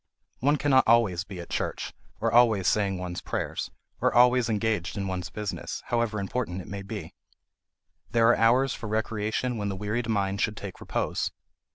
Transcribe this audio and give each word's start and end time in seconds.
One 0.39 0.55
cannot 0.57 0.85
be 0.85 0.89
always 0.93 1.23
at 1.29 1.51
church, 1.51 1.93
or 2.19 2.31
always 2.33 2.67
saying 2.67 2.97
one's 2.97 3.21
prayers, 3.21 3.69
or 3.99 4.11
always 4.11 4.49
engaged 4.49 4.97
in 4.97 5.07
one's 5.07 5.29
business, 5.29 5.83
however 5.89 6.19
important 6.19 6.59
it 6.59 6.67
may 6.67 6.81
be; 6.81 7.13
there 8.09 8.27
are 8.29 8.35
hours 8.35 8.73
for 8.73 8.87
recreation 8.87 9.57
when 9.57 9.69
the 9.69 9.75
wearied 9.75 10.09
mind 10.09 10.41
should 10.41 10.57
take 10.57 10.79
repose. 10.81 11.29